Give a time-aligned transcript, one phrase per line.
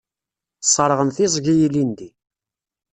[0.63, 2.09] Sserɣen tiẓgi ilindi.